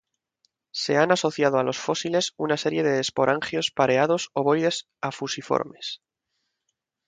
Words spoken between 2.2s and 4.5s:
una serie de esporangios pareados